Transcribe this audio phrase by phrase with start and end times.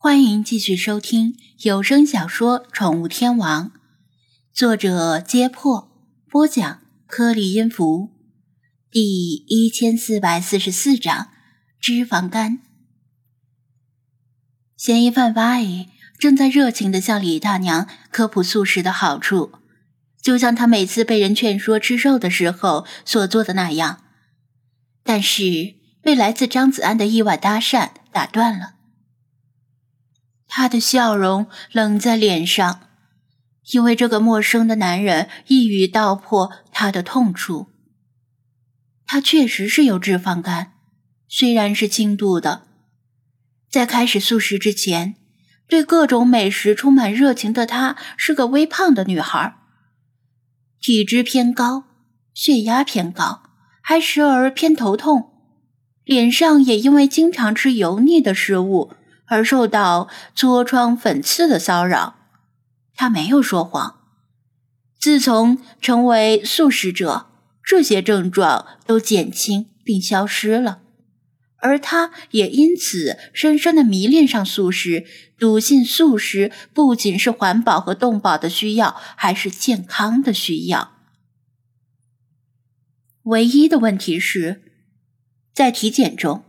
[0.00, 3.70] 欢迎继续收听有声小说《宠物天王》，
[4.52, 5.90] 作者：揭破，
[6.30, 8.10] 播讲：颗粒音符，
[8.92, 11.30] 第一千四百四十四章：
[11.80, 12.60] 脂肪肝。
[14.76, 19.50] 嫌疑犯巴伊正在热情的向李大娘科普素食的好处，
[20.22, 24.04] 就像他每次被人劝说吃肉的时候所做的那样，
[25.02, 28.76] 但是被来自张子安的意外搭讪打断了。
[30.48, 32.80] 他的笑容冷在脸上，
[33.70, 37.68] 因为这个陌生的男人一语道破他的痛处。
[39.06, 40.72] 他确实是有脂肪肝，
[41.28, 42.62] 虽然是轻度的。
[43.70, 45.16] 在开始素食之前，
[45.68, 49.54] 对各种美食充满热情的她是个微胖的女孩，
[50.80, 51.84] 体脂偏高，
[52.32, 53.42] 血压偏高，
[53.82, 55.30] 还时而偏头痛，
[56.04, 58.94] 脸上也因为经常吃油腻的食物。
[59.28, 62.16] 而受到痤疮、粉刺的骚扰，
[62.94, 64.00] 他没有说谎。
[64.98, 67.26] 自从成为素食者，
[67.62, 70.80] 这些症状都减轻并消失了，
[71.58, 75.04] 而他也因此深深的迷恋上素食，
[75.38, 80.94] 笃信素食不仅是环保和动保的需要，还是健康的需要。
[83.24, 84.62] 唯一的问题是，
[85.52, 86.44] 在体检中，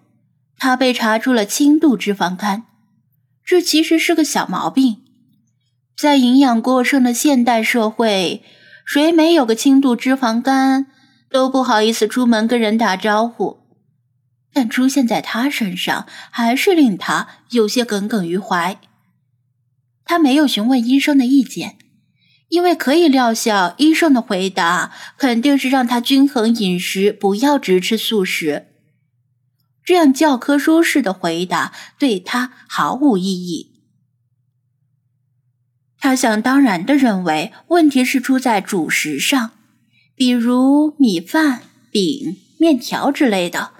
[0.57, 2.65] 他被查出了轻度脂肪肝。
[3.49, 4.97] 这其实是个小毛病，
[5.97, 8.43] 在营养过剩的现代社会，
[8.85, 10.85] 谁没有个轻度脂肪肝，
[11.31, 13.61] 都不好意思出门跟人打招呼。
[14.53, 18.79] 但出现在他身上，还是令他有些耿耿于怀。
[20.05, 21.79] 他没有询问医生的意见，
[22.49, 28.67] 因为可以料想，医生的回答肯定是让他均衡饮食，不要只吃素食。
[29.89, 33.71] 这样教科书式的回答对他毫无意义。
[35.97, 39.49] 他想当然的认为问题是出在主食上，
[40.15, 43.71] 比如米饭、饼、面条之类的，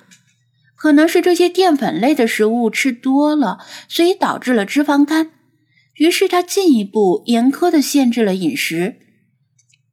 [0.76, 5.30] 可能是这些淀粉类的食物吃多了，所以导致了脂肪肝。
[5.98, 8.96] 于是他进一步严苛的限制了饮食，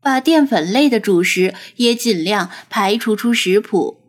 [0.00, 4.05] 把淀粉类的主食也尽量排除出食谱。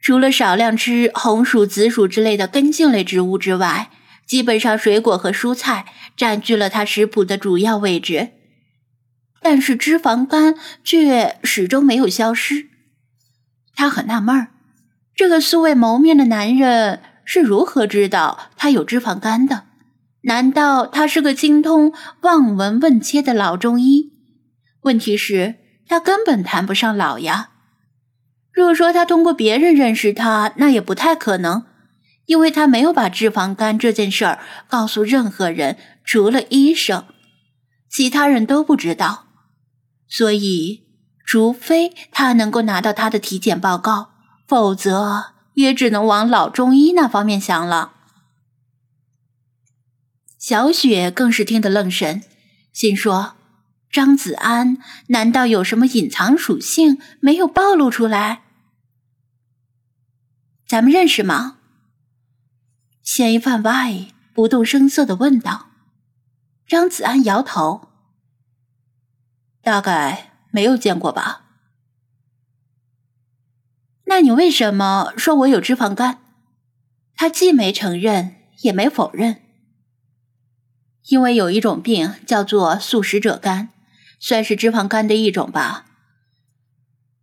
[0.00, 3.90] 除了少量吃红薯、紫薯之类的根茎类植物之外，
[4.26, 5.86] 基本上水果和蔬菜
[6.16, 8.30] 占据了他食谱的主要位置。
[9.40, 12.68] 但是脂肪肝却始终没有消失。
[13.74, 14.48] 他很纳闷儿，
[15.14, 19.64] 这个素未谋面的男人是如何知道他有脂肪肝的？
[20.22, 21.92] 难道他是个精通
[22.22, 24.12] 望闻问切的老中医？
[24.82, 25.54] 问题是，
[25.86, 27.50] 他根本谈不上老呀。
[28.58, 31.64] 若说他通过别人认识他，那也不太可能，
[32.26, 37.04] 因为他没有把脂肪肝这件事儿告诉任何人，除了医生，
[37.88, 39.26] 其他人都不知道。
[40.08, 40.82] 所以，
[41.24, 44.10] 除非他能够拿到他的体检报告，
[44.48, 47.92] 否则也只能往老中医那方面想了。
[50.36, 52.24] 小雪更是听得愣神，
[52.72, 53.36] 心说：
[53.88, 54.78] 张子安
[55.10, 58.42] 难道有什么隐藏属性没有暴露出来？
[60.68, 61.56] 咱们认识吗？
[63.02, 65.70] 嫌疑犯 Y 不动声色的问道。
[66.66, 67.88] 张子安摇头，
[69.62, 71.46] 大概没有见过吧。
[74.04, 76.18] 那你为什么说我有脂肪肝？
[77.14, 79.40] 他既没承认，也没否认。
[81.04, 83.70] 因为有一种病叫做素食者肝，
[84.20, 85.86] 算是脂肪肝的一种吧。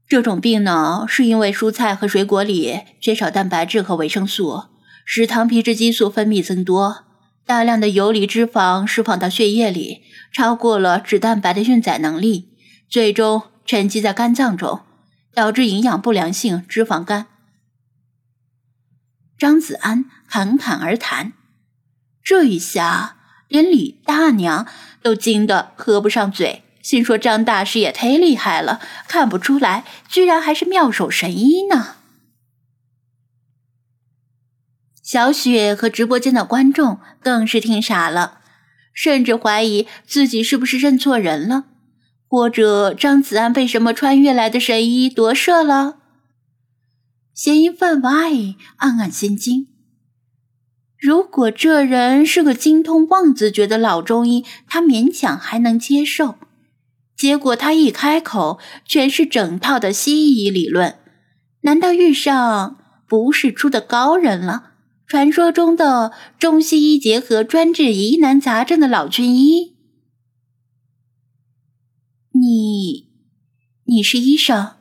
[0.08, 4.66] 这种病呢，是因为蔬菜和水果里缺少蛋白质和维生素，
[5.04, 7.06] 使糖皮质激素分泌增多，
[7.44, 12.50] 大量的游离脂肪释放到血液里，超过了脂蛋白的运载能力，
[12.88, 14.82] 最终沉积在肝脏中，
[15.34, 17.26] 导致营养不良性脂肪肝。
[19.40, 21.34] 张子安侃侃而谈，
[22.24, 23.18] 这一下
[23.48, 24.68] 连李大娘
[25.02, 26.62] 都惊得合不上嘴。
[26.86, 31.96] 心说张大师也忒厉害了，看不出来，居然还是妙手神医呢。
[35.02, 38.38] 小雪和直播间的观众更是听傻了，
[38.94, 41.64] 甚至怀疑自己是不是认错人了，
[42.28, 45.98] 或者张子安被什么穿越来的神医夺舍了。
[47.34, 49.70] 嫌疑犯 Y 暗暗心惊，
[51.00, 56.36] 如果这人是个精通望子诀的老中医，他勉强还能接受。
[57.16, 61.00] 结果他一开口，全是整套的西医理论。
[61.62, 62.78] 难道遇上
[63.08, 64.74] 不是出的高人了？
[65.08, 69.76] 传说中的中西医结合、专治疑难杂症的老军医。
[72.32, 73.10] 你，
[73.86, 74.74] 你是医生？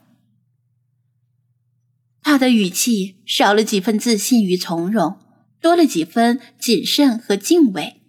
[2.22, 5.18] 他的语气少了几分自信与从容，
[5.60, 8.00] 多了几分谨慎和敬畏。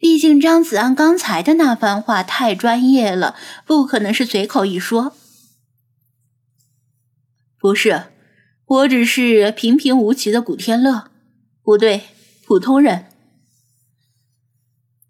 [0.00, 3.36] 毕竟张子安刚才的那番话太专业了，
[3.66, 5.14] 不可能是随口一说。
[7.58, 8.04] 不是，
[8.64, 11.10] 我只是平平无奇的古天乐，
[11.62, 12.04] 不对，
[12.46, 13.12] 普通人。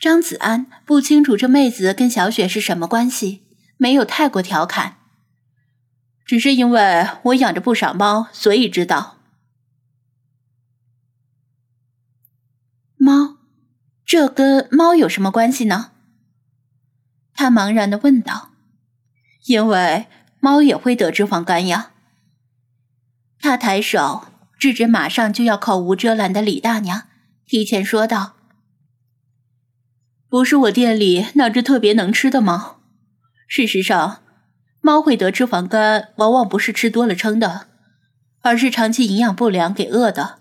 [0.00, 3.44] 张子安不清楚这妹子跟小雪是什么关系，
[3.76, 4.96] 没有太过调侃，
[6.24, 9.18] 只是因为我养着不少猫，所以知道。
[12.96, 13.36] 猫，
[14.10, 15.92] 这跟猫有什么关系呢？
[17.32, 18.50] 他茫然的问道。
[19.46, 20.08] 因为
[20.40, 21.92] 猫也会得脂肪肝呀。
[23.38, 24.26] 他抬手
[24.58, 27.04] 制止马上就要口无遮拦的李大娘，
[27.46, 28.34] 提前说道
[30.28, 32.80] ：“不是我店里那只特别能吃的猫。
[33.46, 34.22] 事实上，
[34.80, 37.68] 猫会得脂肪肝，往往不是吃多了撑的，
[38.40, 40.38] 而是长期营养不良给饿的。”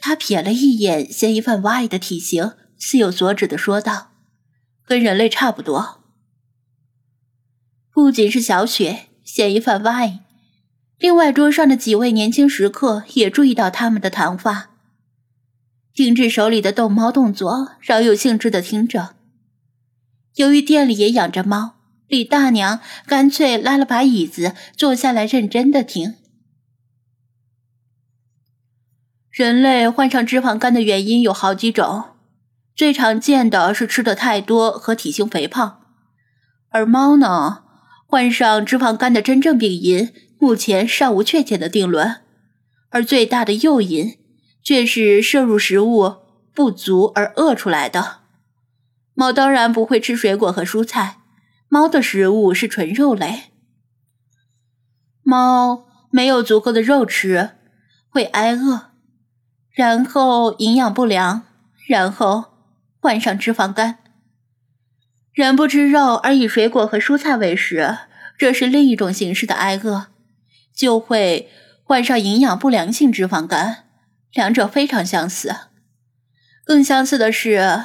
[0.00, 4.12] 他瞥了一眼嫌疑犯 Y 的体型，似有所指的说道
[4.86, 6.00] ：“跟人类差不多。
[7.92, 10.20] 不仅是小雪，嫌疑犯 Y。”
[10.98, 14.70] 另外，桌上的几位年轻食客也注意到他们的谈话，
[15.94, 19.14] 停止手里的逗猫动作，饶有兴致的听着。
[20.34, 21.76] 由于店里也养着猫，
[22.06, 26.16] 李大娘干脆拉了把椅子坐下来，认真的听。
[29.30, 32.04] 人类患上脂肪肝的原因有好几种，
[32.74, 35.80] 最常见的是吃的太多和体型肥胖，
[36.70, 37.62] 而猫呢，
[38.06, 40.12] 患上脂肪肝的真正病因。
[40.42, 42.22] 目前尚无确切的定论，
[42.88, 44.16] 而最大的诱因
[44.62, 46.14] 却是摄入食物
[46.54, 48.20] 不足而饿出来的。
[49.12, 51.18] 猫当然不会吃水果和蔬菜，
[51.68, 53.50] 猫的食物是纯肉类。
[55.22, 57.50] 猫没有足够的肉吃，
[58.08, 58.89] 会挨饿，
[59.72, 61.42] 然后营养不良，
[61.86, 62.46] 然后
[63.00, 63.98] 患上脂肪肝。
[65.32, 67.98] 人不吃肉而以水果和蔬菜为食，
[68.36, 70.08] 这是另一种形式的挨饿。
[70.74, 71.50] 就会
[71.84, 73.84] 患上营养不良性脂肪肝，
[74.32, 75.54] 两者非常相似。
[76.64, 77.84] 更相似的是，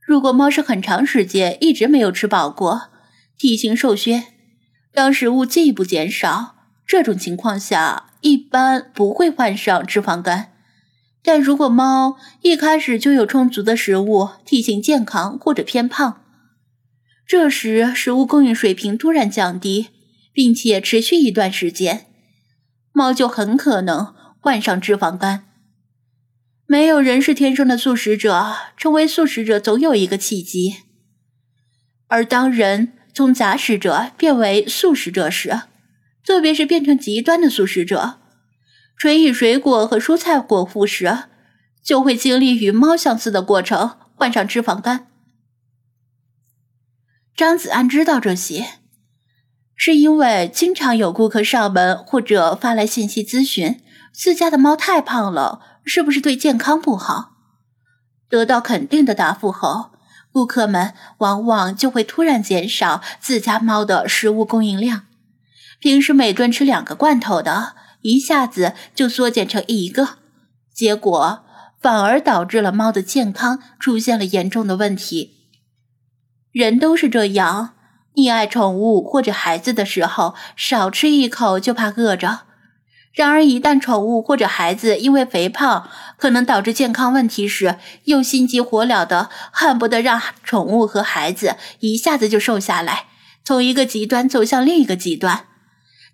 [0.00, 2.90] 如果猫是很长时间一直没有吃饱过，
[3.36, 4.24] 体型瘦削，
[4.92, 10.52] 当食物进一步减少，这种情况下一般不会患上脂肪肝。
[11.28, 16.22] 但如果猫一开始就有充足的食物，体型健康或者偏胖，
[17.26, 19.88] 这时食物供应水平突然降低，
[20.32, 22.06] 并且持续一段时间。
[22.92, 25.44] 猫就很可能患上脂肪肝。
[26.66, 30.76] 没有人是天生的素食者，成为素食者总有一个契机。
[32.06, 35.60] 而当人从杂食者变为素食者时，
[36.24, 38.18] 特别是变成极端的素食者，
[38.98, 41.24] 纯以水果和蔬菜果腹时，
[41.82, 45.06] 就会经历与猫相似的过程，患上脂肪肝。
[47.36, 48.66] 张子安知道这些。
[49.80, 53.80] 是因为经常有顾客上门或者发来信息咨询，
[54.12, 57.34] 自家的猫太胖了，是不是对健康不好？
[58.28, 59.92] 得到肯定的答复后，
[60.32, 65.02] 顾客们往往就会突然减少自家猫的食物供应量，
[65.78, 67.76] 平时每顿吃两个罐头的，
[68.08, 70.16] 一下子就缩减成一个，
[70.72, 71.44] 结果
[71.78, 75.34] 反而导致了猫的健康出现了严重的问题。
[76.50, 77.74] 人都是这样。
[78.14, 82.46] 溺爱宠物或者孩子的时候，少吃一口就怕饿着；
[83.12, 93.04] 然而，一旦宠物或者孩子因为肥胖可能导致健康问题时，又心急火燎的恨不得让宠物和孩子一下子就瘦下来，
[93.44, 95.44] 从一个极端走向另一个极端。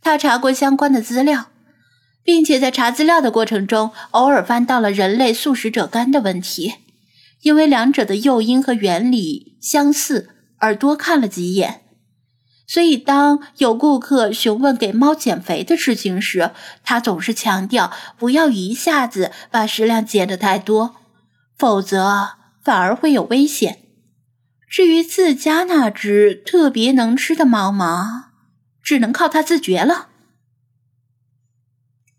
[0.02, 1.46] 他查过相关的资料，
[2.24, 6.74] 并且在查资料的过程中，偶尔翻到了人类素食者肝的问题，
[7.42, 11.82] 因为两者的诱因和原理相似，而多看了几眼。
[12.66, 16.50] 所以，当有顾客询问给猫减肥的事情时，
[16.82, 20.96] 他总是强调不要一下子把食量减得太多，
[21.58, 22.30] 否则
[22.62, 23.80] 反而会有危险。
[24.66, 28.30] 至于自家那只特别能吃的猫嘛，
[28.82, 30.08] 只能靠它自觉了。